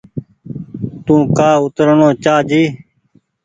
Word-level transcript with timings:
تو 1.05 1.13
ڪآ 1.37 1.49
اوترڻو 1.61 2.09
چآ 2.23 2.35
جي۔ 2.49 2.63